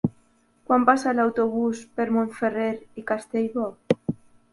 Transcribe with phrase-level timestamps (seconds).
[0.69, 2.71] Quan passa l'autobús per Montferrer
[3.03, 3.67] i Castellbò?